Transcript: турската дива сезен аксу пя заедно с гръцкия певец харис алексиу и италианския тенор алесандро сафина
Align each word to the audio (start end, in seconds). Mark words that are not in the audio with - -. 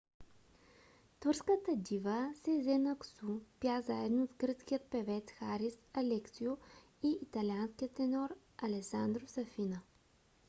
турската 1.23 1.75
дива 1.89 2.21
сезен 2.39 2.87
аксу 2.93 3.33
пя 3.59 3.75
заедно 3.81 4.27
с 4.27 4.33
гръцкия 4.33 4.79
певец 4.89 5.31
харис 5.39 5.77
алексиу 5.93 6.57
и 7.03 7.17
италианския 7.21 7.89
тенор 7.89 8.31
алесандро 8.59 9.27
сафина 9.27 9.81